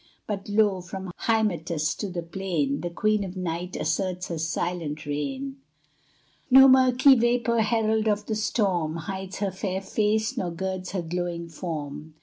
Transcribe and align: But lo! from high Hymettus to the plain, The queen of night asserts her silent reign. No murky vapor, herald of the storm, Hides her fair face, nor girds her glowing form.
But 0.25 0.49
lo! 0.49 0.81
from 0.81 1.11
high 1.15 1.43
Hymettus 1.43 1.95
to 1.99 2.09
the 2.09 2.23
plain, 2.23 2.81
The 2.81 2.89
queen 2.89 3.23
of 3.23 3.37
night 3.37 3.75
asserts 3.75 4.29
her 4.29 4.39
silent 4.39 5.05
reign. 5.05 5.57
No 6.49 6.67
murky 6.67 7.13
vapor, 7.13 7.59
herald 7.61 8.07
of 8.07 8.25
the 8.25 8.33
storm, 8.33 8.95
Hides 8.95 9.37
her 9.37 9.51
fair 9.51 9.79
face, 9.79 10.35
nor 10.37 10.49
girds 10.49 10.93
her 10.93 11.03
glowing 11.03 11.49
form. 11.49 12.15